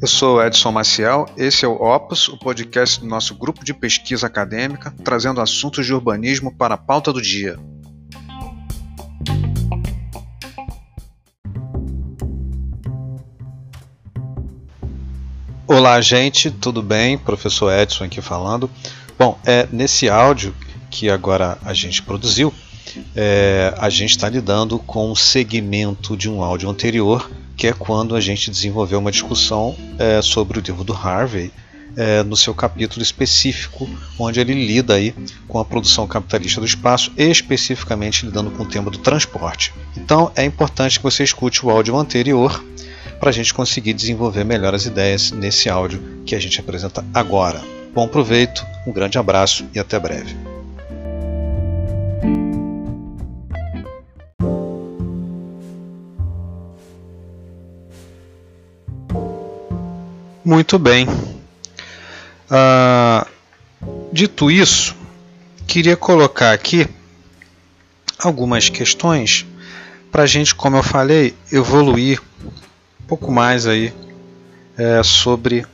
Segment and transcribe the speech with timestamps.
[0.00, 4.26] Eu sou Edson Maciel, esse é o Opus, o podcast do nosso grupo de pesquisa
[4.26, 7.58] acadêmica, trazendo assuntos de urbanismo para a pauta do dia.
[15.66, 17.18] Olá, gente, tudo bem?
[17.18, 18.70] Professor Edson aqui falando.
[19.18, 20.54] Bom, é, nesse áudio
[20.90, 22.52] que agora a gente produziu,
[23.14, 28.16] é, a gente está lidando com um segmento de um áudio anterior que é quando
[28.16, 31.52] a gente desenvolveu uma discussão é, sobre o livro do Harvey
[31.94, 33.86] é, no seu capítulo específico,
[34.18, 35.14] onde ele lida aí
[35.46, 39.74] com a produção capitalista do espaço, especificamente lidando com o tema do transporte.
[39.94, 42.64] Então é importante que você escute o áudio anterior
[43.18, 47.60] para a gente conseguir desenvolver melhor as ideias nesse áudio que a gente apresenta agora.
[47.92, 50.49] Bom proveito, um grande abraço e até breve.
[60.50, 61.06] Muito bem.
[62.50, 63.24] Uh,
[64.12, 64.96] dito isso,
[65.64, 66.88] queria colocar aqui
[68.18, 69.46] algumas questões
[70.10, 72.20] para a gente, como eu falei, evoluir
[73.00, 73.94] um pouco mais aí
[74.76, 75.64] é, sobre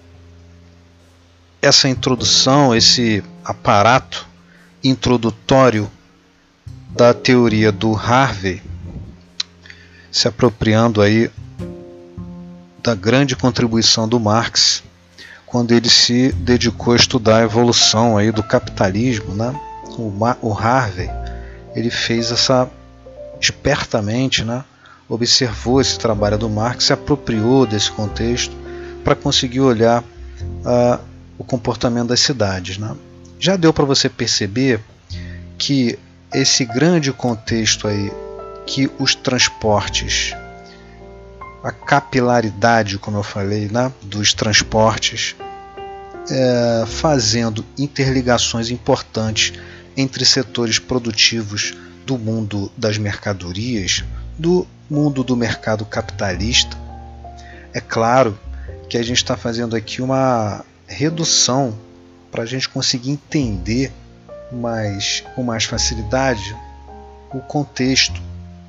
[1.63, 4.29] essa introdução, esse aparato
[4.85, 5.91] introdutório
[6.91, 8.61] da teoria do Harvey,
[10.13, 11.31] se apropriando aí
[12.87, 14.81] da grande contribuição do Marx
[15.45, 19.53] quando ele se dedicou a estudar a evolução aí do capitalismo, né?
[19.99, 21.11] O, o Harvey
[21.75, 22.71] ele fez essa
[23.41, 24.65] espertamente, né?
[25.09, 28.55] Observou esse trabalho do Marx, se apropriou desse contexto
[29.03, 31.01] para conseguir olhar uh,
[31.37, 32.95] o comportamento das cidades, né?
[33.39, 34.81] Já deu para você perceber
[35.59, 35.99] que
[36.33, 38.13] esse grande contexto aí
[38.65, 40.35] que os transportes
[41.67, 45.35] a capilaridade, como eu falei, né, dos transportes,
[46.31, 49.53] é, fazendo interligações importantes
[49.97, 51.75] entre setores produtivos
[52.07, 54.05] do mundo das mercadorias,
[54.39, 56.77] do mundo do mercado capitalista.
[57.75, 58.39] É claro
[58.89, 61.77] que a gente está fazendo aqui uma redução
[62.31, 63.93] para a gente conseguir entender
[64.53, 66.57] mais, com mais facilidade
[67.35, 68.23] o contexto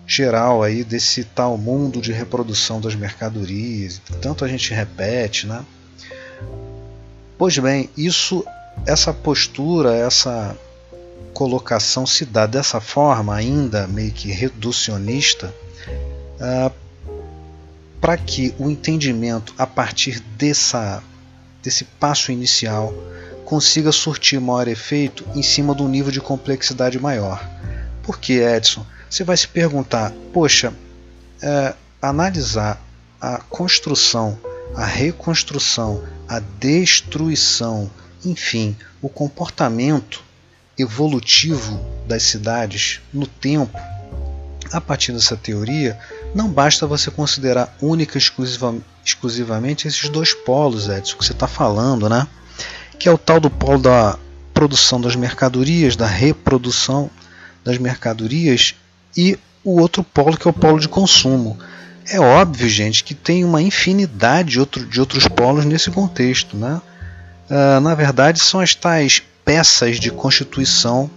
[0.07, 5.65] geral aí desse tal mundo de reprodução das mercadorias, tanto a gente repete, né?
[7.37, 8.43] Pois bem, isso,
[8.85, 10.57] essa postura, essa
[11.33, 15.53] colocação se dá dessa forma, ainda meio que reducionista,
[16.39, 16.71] ah,
[17.99, 21.03] para que o entendimento a partir dessa,
[21.61, 22.93] desse passo inicial
[23.45, 27.45] consiga surtir maior efeito em cima de um nível de complexidade maior.
[28.01, 28.85] Por que, Edson?
[29.09, 30.73] Você vai se perguntar: poxa,
[31.41, 32.81] é, analisar
[33.19, 34.37] a construção,
[34.75, 37.89] a reconstrução, a destruição,
[38.23, 40.23] enfim, o comportamento
[40.77, 43.77] evolutivo das cidades no tempo,
[44.71, 45.97] a partir dessa teoria,
[46.35, 51.47] não basta você considerar única e exclusiva, exclusivamente esses dois polos, Edson, que você está
[51.47, 52.27] falando, né?
[52.99, 54.19] Que é o tal do polo da
[54.53, 57.09] produção das mercadorias, da reprodução
[57.63, 58.75] das mercadorias
[59.17, 61.57] e o outro polo que é o polo de consumo.
[62.09, 66.55] É óbvio, gente, que tem uma infinidade de, outro, de outros polos nesse contexto.
[66.55, 66.79] Né?
[67.49, 71.09] Uh, na verdade, são as tais peças de constituição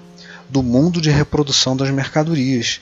[0.49, 2.81] do mundo de reprodução das mercadorias.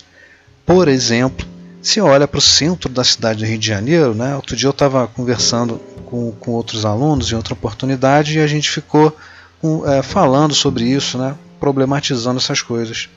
[0.65, 1.47] Por exemplo,
[1.83, 4.35] se olha para o centro da cidade do Rio de Janeiro, né?
[4.37, 8.71] outro dia eu estava conversando com, com outros alunos em outra oportunidade e a gente
[8.71, 9.15] ficou
[9.87, 11.35] é, falando sobre isso, né?
[11.61, 13.09] problematizando essas coisas.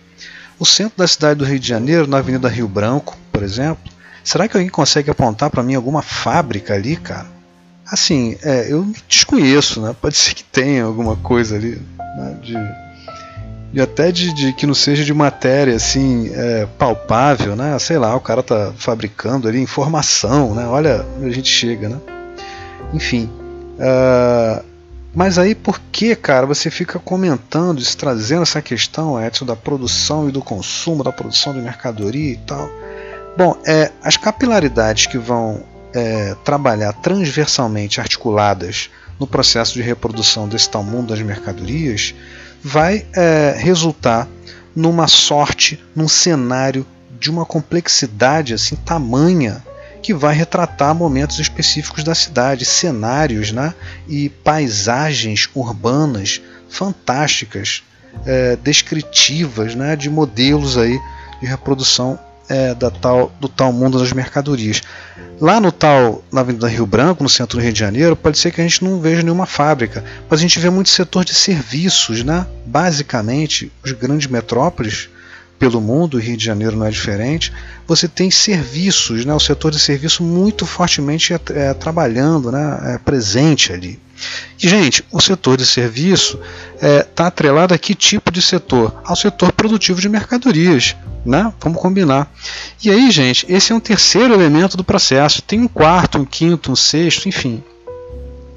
[0.62, 3.92] O centro da cidade do Rio de Janeiro, na Avenida Rio Branco, por exemplo,
[4.24, 7.26] será que alguém consegue apontar para mim alguma fábrica ali, cara?
[7.84, 9.96] Assim, é, eu desconheço, né?
[10.00, 12.38] Pode ser que tenha alguma coisa ali, né?
[12.44, 12.54] de,
[13.74, 17.80] e até de, de, que não seja de matéria assim é, palpável, né?
[17.80, 20.68] Sei lá, o cara tá fabricando ali informação, né?
[20.68, 21.98] Olha a gente chega, né?
[22.94, 23.28] Enfim,
[23.80, 24.64] uh,
[25.14, 30.32] mas aí por que, cara, você fica comentando, trazendo essa questão, Edson, da produção e
[30.32, 32.70] do consumo, da produção de mercadoria e tal?
[33.38, 35.64] Bom, é, as capilaridades que vão
[35.94, 42.16] é, trabalhar transversalmente articuladas no processo de reprodução desse tal mundo das mercadorias
[42.64, 44.28] vai é, resultar
[44.76, 46.86] numa sorte, num cenário
[47.20, 49.64] de uma complexidade assim tamanha
[50.02, 53.74] que vai retratar momentos específicos da cidade, cenários né,
[54.08, 57.84] e paisagens urbanas fantásticas,
[58.26, 61.00] é, descritivas né, de modelos aí
[61.40, 62.20] de reprodução
[62.50, 64.82] é, da tal, do tal mundo das mercadorias.
[65.40, 68.52] Lá no tal, na Avenida Rio Branco, no centro do Rio de Janeiro, pode ser
[68.52, 72.24] que a gente não veja nenhuma fábrica, mas a gente vê muito setor de serviços,
[72.24, 72.46] né?
[72.66, 75.10] Basicamente, os grandes metrópoles
[75.62, 77.54] pelo mundo, o Rio de Janeiro não é diferente,
[77.86, 82.98] você tem serviços, né, o setor de serviço muito fortemente é, é, trabalhando, né, é,
[82.98, 84.00] presente ali.
[84.60, 86.40] E, gente, o setor de serviço
[86.74, 89.00] está é, tá atrelado a que tipo de setor?
[89.06, 90.96] Ao setor produtivo de mercadorias.
[91.24, 91.54] Né?
[91.60, 92.32] Vamos combinar.
[92.84, 95.44] E aí, gente, esse é um terceiro elemento do processo.
[95.44, 97.64] Tem um quarto, um quinto, um sexto, enfim.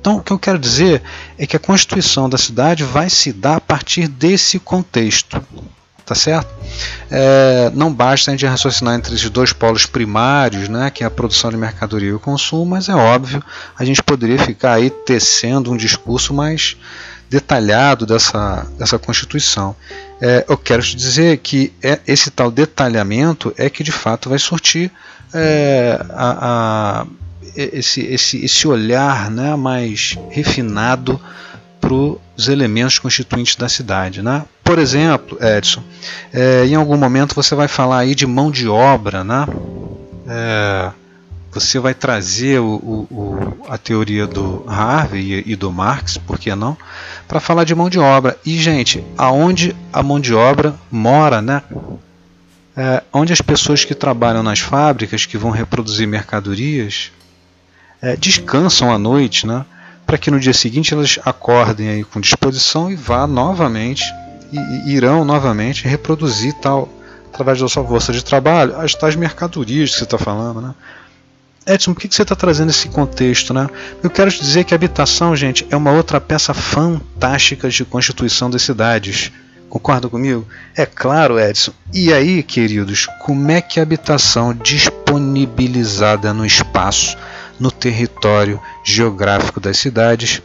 [0.00, 1.02] Então, o que eu quero dizer
[1.38, 5.42] é que a constituição da cidade vai se dar a partir desse contexto
[6.04, 6.52] tá certo?
[7.10, 11.10] É, não basta a gente raciocinar entre esses dois polos primários, né, que é a
[11.10, 13.42] produção de mercadoria e o consumo, mas é óbvio,
[13.78, 16.76] a gente poderia ficar aí tecendo um discurso mais
[17.30, 19.74] detalhado dessa, dessa Constituição.
[20.20, 24.38] É, eu quero te dizer que é, esse tal detalhamento é que de fato vai
[24.38, 24.90] surtir
[25.32, 27.06] é, a, a,
[27.56, 31.20] esse, esse, esse olhar né, mais refinado
[31.84, 34.22] para os elementos constituintes da cidade.
[34.22, 34.42] Né?
[34.62, 35.82] Por exemplo, Edson,
[36.32, 39.46] é, em algum momento você vai falar aí de mão de obra, né?
[40.26, 40.90] É,
[41.52, 46.76] você vai trazer o, o, a teoria do Harvey e do Marx, por que não,
[47.28, 48.36] para falar de mão de obra.
[48.44, 51.62] E, gente, aonde a mão de obra mora, né?
[52.76, 57.12] É, onde as pessoas que trabalham nas fábricas, que vão reproduzir mercadorias,
[58.02, 59.64] é, descansam à noite, né?
[60.06, 64.04] Para que no dia seguinte elas acordem aí com disposição e vá novamente
[64.52, 66.88] e, irão novamente reproduzir tal
[67.32, 70.74] através da sua força de trabalho as tais mercadorias que você está falando, né?
[71.66, 73.68] Edson, por que você está trazendo esse contexto, né?
[74.02, 78.50] Eu quero te dizer que a habitação, gente, é uma outra peça fantástica de constituição
[78.50, 79.32] das cidades.
[79.70, 80.46] Concorda comigo?
[80.76, 81.72] É claro, Edson.
[81.92, 87.16] E aí, queridos, como é que a habitação disponibilizada no espaço
[87.58, 90.42] no território geográfico das cidades,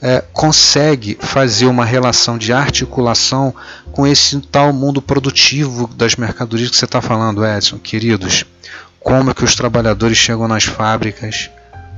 [0.00, 3.54] é, consegue fazer uma relação de articulação
[3.92, 8.44] com esse tal mundo produtivo das mercadorias que você está falando, Edson, queridos.
[9.00, 11.50] Como é que os trabalhadores chegam nas fábricas?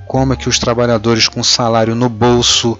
[0.07, 2.79] Como é que os trabalhadores com salário no bolso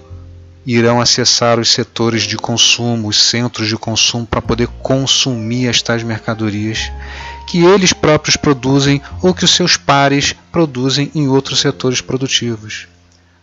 [0.65, 6.03] irão acessar os setores de consumo, os centros de consumo, para poder consumir as tais
[6.03, 6.91] mercadorias?
[7.51, 12.87] que eles próprios produzem ou que os seus pares produzem em outros setores produtivos,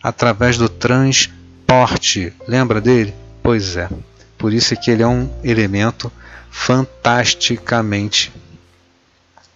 [0.01, 2.33] através do transporte.
[2.47, 3.13] Lembra dele?
[3.43, 3.87] Pois é.
[4.35, 6.11] Por isso é que ele é um elemento
[6.49, 8.33] fantasticamente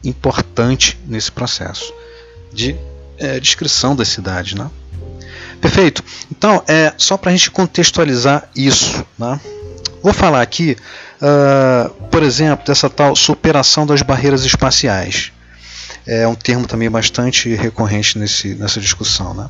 [0.04, 1.92] importante nesse processo
[2.51, 2.75] de
[3.18, 4.69] é, descrição da cidade, né?
[5.63, 6.04] Perfeito.
[6.30, 9.39] Então, é só para a gente contextualizar isso, né?
[10.01, 10.75] Vou falar aqui
[11.24, 15.31] uh, por exemplo, dessa tal superação das barreiras espaciais.
[16.06, 19.33] É um termo também bastante recorrente nesse, nessa discussão.
[19.33, 19.50] Né?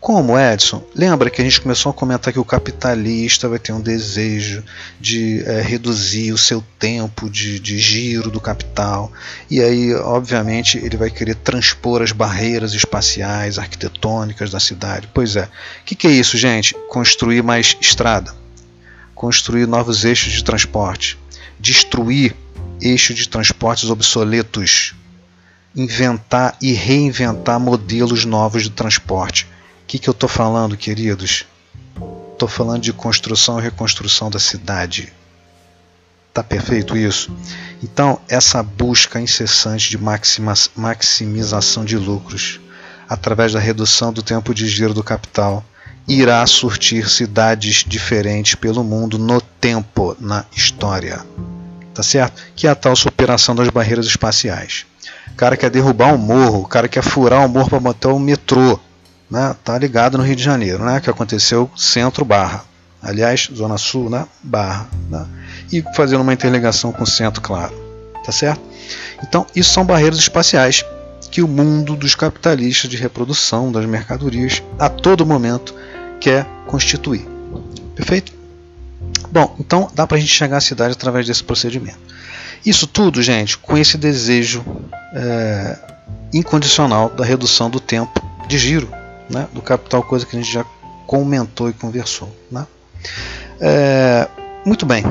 [0.00, 0.82] Como, Edson?
[0.94, 4.64] Lembra que a gente começou a comentar que o capitalista vai ter um desejo
[4.98, 9.12] de é, reduzir o seu tempo de, de giro do capital,
[9.50, 15.06] e aí, obviamente, ele vai querer transpor as barreiras espaciais, arquitetônicas da cidade.
[15.12, 15.44] Pois é.
[15.44, 16.74] O que, que é isso, gente?
[16.88, 18.34] Construir mais estrada,
[19.14, 21.18] construir novos eixos de transporte,
[21.58, 22.34] destruir
[22.80, 24.94] eixos de transportes obsoletos,
[25.76, 29.46] inventar e reinventar modelos novos de transporte.
[29.90, 31.46] Que, que eu estou falando, queridos?
[32.32, 35.12] Estou falando de construção e reconstrução da cidade.
[36.32, 37.36] Tá perfeito isso?
[37.82, 39.98] Então, essa busca incessante de
[40.76, 42.60] maximização de lucros
[43.08, 45.64] através da redução do tempo de giro do capital
[46.06, 51.26] irá surtir cidades diferentes pelo mundo no tempo, na história.
[51.92, 52.40] Tá certo?
[52.54, 54.86] Que é a tal superação das barreiras espaciais.
[55.32, 58.20] O cara quer derrubar um morro, o cara quer furar um morro para botar um
[58.20, 58.78] metrô.
[59.30, 59.54] Né?
[59.62, 61.00] Tá ligado no Rio de Janeiro, né?
[61.00, 62.64] Que aconteceu centro barra.
[63.02, 64.26] Aliás, Zona Sul, né?
[64.42, 64.88] Barra.
[65.08, 65.26] Né?
[65.72, 67.72] E fazendo uma interligação com o centro, claro.
[68.24, 68.60] Tá certo?
[69.22, 70.84] Então, isso são barreiras espaciais
[71.30, 75.74] que o mundo dos capitalistas de reprodução das mercadorias a todo momento
[76.20, 77.26] quer constituir.
[77.94, 78.32] Perfeito?
[79.30, 81.98] Bom, então dá para a gente chegar à cidade através desse procedimento.
[82.66, 84.64] Isso tudo, gente, com esse desejo
[85.14, 85.78] é,
[86.34, 88.99] incondicional da redução do tempo de giro
[89.30, 90.64] né, do capital, coisa que a gente já
[91.06, 92.28] comentou e conversou.
[92.50, 92.66] Né?
[93.60, 94.28] É,
[94.64, 95.04] muito bem,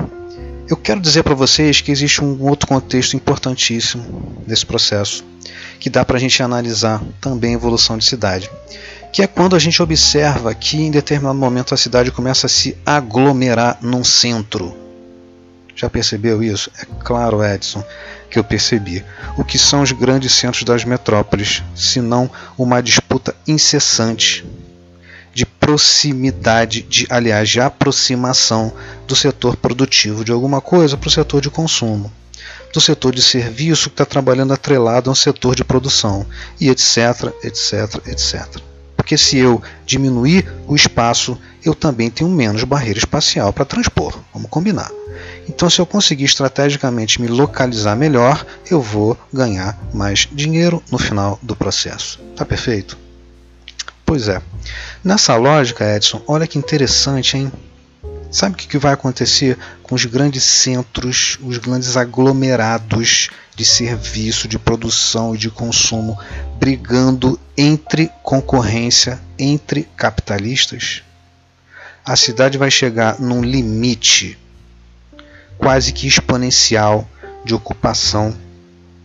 [0.68, 5.26] eu quero dizer para vocês que existe um outro contexto importantíssimo nesse processo,
[5.80, 8.50] que dá para a gente analisar também a evolução de cidade
[9.12, 12.78] que é quando a gente observa que em determinado momento a cidade começa a se
[12.86, 14.76] aglomerar num centro.
[15.76, 16.70] Já percebeu isso?
[16.80, 17.84] É claro, Edson.
[18.30, 19.04] Que eu percebi.
[19.38, 24.46] O que são os grandes centros das metrópoles, se não uma disputa incessante
[25.34, 28.74] de proximidade, de, aliás, de aproximação
[29.08, 32.12] do setor produtivo de alguma coisa para o setor de consumo,
[32.74, 36.26] do setor de serviço que está trabalhando atrelado a um setor de produção,
[36.60, 38.69] e etc, etc, etc.
[39.10, 41.36] Porque se eu diminuir o espaço,
[41.66, 44.16] eu também tenho menos barreira espacial para transpor.
[44.32, 44.92] Vamos combinar.
[45.48, 51.40] Então, se eu conseguir estrategicamente me localizar melhor, eu vou ganhar mais dinheiro no final
[51.42, 52.20] do processo.
[52.36, 53.00] Tá perfeito?
[54.06, 54.40] Pois é.
[55.04, 57.52] Nessa lógica, Edson, olha que interessante, hein?
[58.32, 64.60] Sabe o que vai acontecer com os grandes centros, os grandes aglomerados de serviço, de
[64.60, 66.18] produção e de consumo
[66.60, 71.02] brigando entre concorrência, entre capitalistas?
[72.06, 74.38] A cidade vai chegar num limite
[75.58, 77.10] quase que exponencial
[77.44, 78.36] de ocupação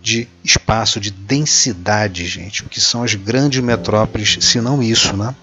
[0.03, 2.63] de espaço, de densidade, gente.
[2.63, 5.35] O que são as grandes metrópoles, se não isso, né?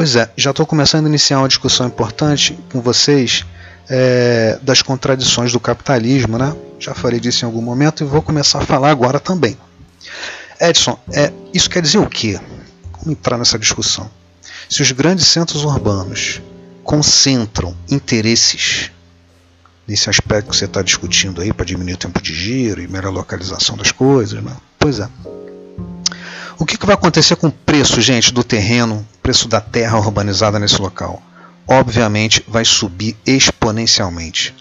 [0.00, 3.44] Pois é, já estou começando a iniciar uma discussão importante com vocês
[3.86, 6.56] é, das contradições do capitalismo, né?
[6.78, 9.58] Já falei disso em algum momento e vou começar a falar agora também.
[10.58, 12.40] Edson, é, isso quer dizer o quê?
[12.92, 14.10] Vamos entrar nessa discussão.
[14.70, 16.40] Se os grandes centros urbanos
[16.82, 18.90] concentram interesses
[19.86, 23.12] nesse aspecto que você está discutindo aí para diminuir o tempo de giro e melhor
[23.12, 24.56] localização das coisas, né?
[24.78, 25.06] Pois é.
[26.58, 30.58] O que, que vai acontecer com o preço, gente, do terreno, preço da terra urbanizada
[30.58, 31.22] nesse local?
[31.66, 34.54] Obviamente vai subir exponencialmente.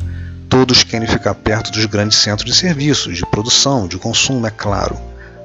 [0.48, 4.98] Todos querem ficar perto dos grandes centros de serviços, de produção, de consumo, é claro.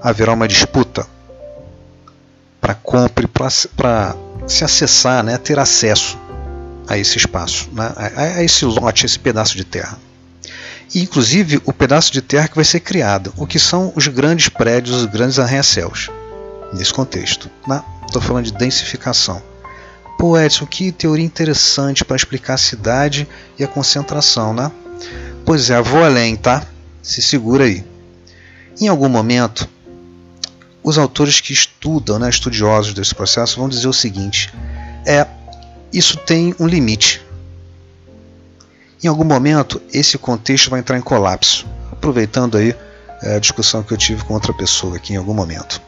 [0.03, 1.07] Haverá uma disputa
[2.61, 6.19] para compra para se acessar, né, ter acesso
[6.87, 9.99] a esse espaço, né, a, a esse lote, a esse pedaço de terra
[10.93, 14.49] e inclusive o pedaço de terra que vai ser criado, o que são os grandes
[14.49, 16.11] prédios, os grandes arranha-céus
[16.73, 17.51] nesse contexto.
[18.07, 19.43] Estou falando de densificação.
[20.19, 24.71] Pô, Edson, que teoria interessante para explicar a cidade e a concentração, né?
[25.45, 26.65] Pois é, vou além, tá?
[27.03, 27.85] Se segura aí.
[28.81, 29.69] Em algum momento,
[30.83, 34.53] os autores que estudam, né, estudiosos desse processo, vão dizer o seguinte:
[35.07, 35.27] é
[35.93, 37.25] isso tem um limite.
[39.05, 41.67] Em algum momento, esse contexto vai entrar em colapso.
[41.93, 42.75] Aproveitando aí
[43.23, 45.79] é, a discussão que eu tive com outra pessoa aqui em algum momento.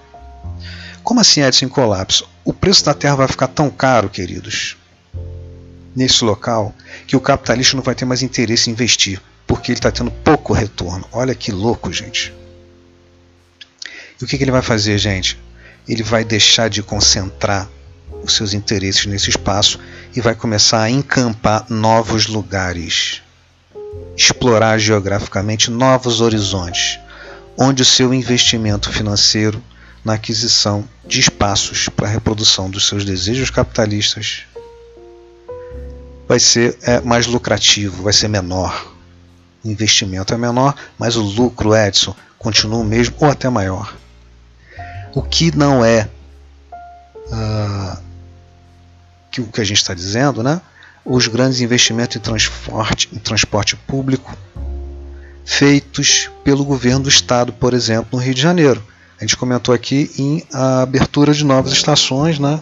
[1.02, 2.28] Como assim Edson em colapso?
[2.44, 4.76] O preço da terra vai ficar tão caro, queridos,
[5.94, 6.74] nesse local,
[7.06, 10.52] que o capitalista não vai ter mais interesse em investir, porque ele está tendo pouco
[10.52, 11.08] retorno.
[11.10, 12.34] Olha que louco, gente.
[14.20, 15.40] E o que, que ele vai fazer, gente?
[15.88, 17.66] Ele vai deixar de concentrar
[18.22, 19.78] os seus interesses nesse espaço
[20.14, 23.22] e vai começar a encampar novos lugares,
[24.16, 26.98] explorar geograficamente novos horizontes,
[27.56, 29.62] onde o seu investimento financeiro
[30.04, 34.44] na aquisição de espaços para a reprodução dos seus desejos capitalistas
[36.28, 38.92] vai ser é, mais lucrativo, vai ser menor.
[39.64, 43.96] O investimento é menor, mas o lucro, Edson, continua o mesmo ou até maior.
[45.14, 46.08] O que não é
[47.26, 47.98] uh,
[49.30, 50.60] que o que a gente está dizendo, né?
[51.04, 54.36] Os grandes investimentos em transporte, em transporte público
[55.44, 58.82] feitos pelo governo do estado, por exemplo, no Rio de Janeiro
[59.18, 62.60] a gente comentou aqui em a abertura de novas estações, né?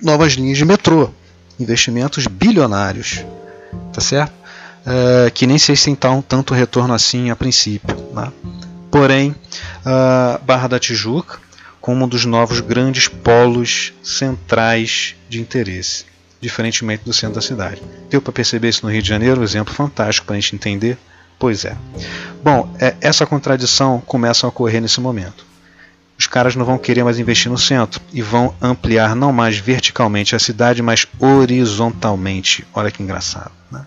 [0.00, 1.10] novas linhas de metrô,
[1.58, 3.24] investimentos bilionários,
[3.92, 4.32] tá certo?
[4.86, 7.96] É, que nem sei se tem tanto retorno assim a princípio.
[8.14, 8.32] Né?
[8.92, 9.34] Porém,
[9.84, 11.40] a Barra da Tijuca,
[11.80, 16.04] como um dos novos grandes polos centrais de interesse,
[16.40, 17.82] diferentemente do centro da cidade.
[18.10, 19.40] Deu para perceber isso no Rio de Janeiro?
[19.40, 20.98] Um exemplo fantástico para a gente entender?
[21.38, 21.76] Pois é.
[22.42, 25.48] Bom, é, essa contradição começa a ocorrer nesse momento
[26.18, 30.34] os caras não vão querer mais investir no centro e vão ampliar não mais verticalmente
[30.34, 32.66] a cidade, mas horizontalmente.
[32.74, 33.52] Olha que engraçado.
[33.70, 33.86] Né?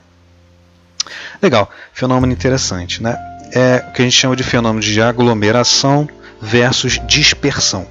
[1.42, 3.04] Legal, fenômeno interessante.
[3.04, 3.18] Né?
[3.54, 6.08] É o que a gente chama de fenômeno de aglomeração
[6.42, 7.88] versus dispersão.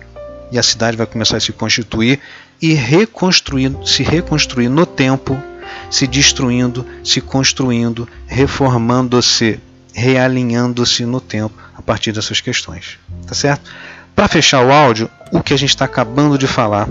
[0.50, 2.20] E a cidade vai começar a se constituir
[2.60, 5.40] e reconstruir, se reconstruir no tempo,
[5.88, 9.60] se destruindo, se construindo, reformando-se,
[9.92, 12.98] realinhando-se no tempo a partir dessas questões.
[13.26, 13.70] Tá certo?
[14.14, 16.88] Para fechar o áudio, o que a gente está acabando de falar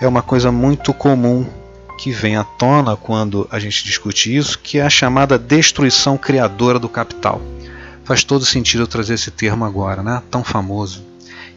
[0.00, 1.46] é uma coisa muito comum
[1.98, 6.78] que vem à tona quando a gente discute isso, que é a chamada destruição criadora
[6.78, 7.42] do capital.
[8.10, 10.20] Faz todo sentido eu trazer esse termo agora, né?
[10.28, 11.06] Tão famoso.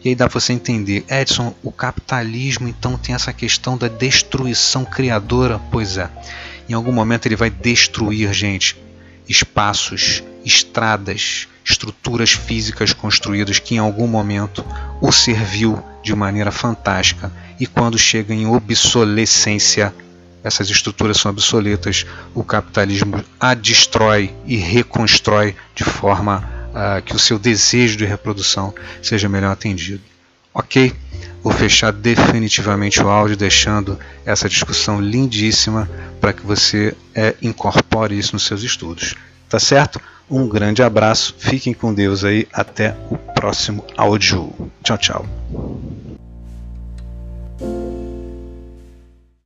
[0.04, 4.84] E aí dá para você entender, Edson, o capitalismo então tem essa questão da destruição
[4.84, 5.60] criadora?
[5.72, 6.08] Pois é.
[6.68, 8.76] Em algum momento ele vai destruir, gente,
[9.28, 14.64] espaços, estradas, estruturas físicas construídas que em algum momento
[15.00, 19.92] o serviu de maneira fantástica e quando chega em obsolescência,
[20.44, 27.18] essas estruturas são obsoletas, o capitalismo a destrói e reconstrói de forma uh, que o
[27.18, 30.02] seu desejo de reprodução seja melhor atendido.
[30.52, 30.92] Ok?
[31.42, 38.34] Vou fechar definitivamente o áudio, deixando essa discussão lindíssima para que você é, incorpore isso
[38.34, 39.14] nos seus estudos.
[39.48, 40.00] Tá certo?
[40.30, 44.70] Um grande abraço, fiquem com Deus aí, até o próximo áudio.
[44.82, 45.26] Tchau, tchau.